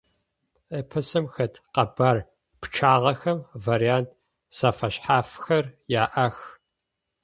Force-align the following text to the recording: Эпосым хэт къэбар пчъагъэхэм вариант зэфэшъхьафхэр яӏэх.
Эпосым 0.79 1.25
хэт 1.33 1.53
къэбар 1.73 2.17
пчъагъэхэм 2.61 3.39
вариант 3.65 4.09
зэфэшъхьафхэр 4.57 5.65
яӏэх. 6.03 6.37